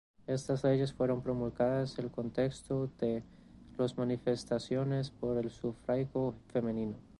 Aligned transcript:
Estas 0.25 0.63
leyes 0.63 0.93
fueron 0.93 1.21
promulgadas 1.21 1.99
el 1.99 2.09
contexto 2.09 2.89
de 2.99 3.21
los 3.77 3.99
manifestaciones 3.99 5.11
por 5.11 5.37
el 5.37 5.51
Sufragio 5.51 6.33
femenino. 6.47 6.95